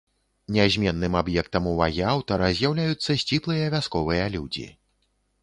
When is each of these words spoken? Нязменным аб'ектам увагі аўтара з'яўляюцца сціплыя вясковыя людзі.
Нязменным 0.53 1.17
аб'ектам 1.19 1.67
увагі 1.73 2.01
аўтара 2.13 2.49
з'яўляюцца 2.61 3.17
сціплыя 3.25 3.69
вясковыя 3.77 4.25
людзі. 4.39 4.67